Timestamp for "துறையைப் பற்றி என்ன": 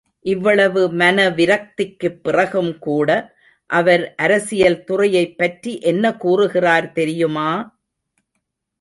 4.83-6.15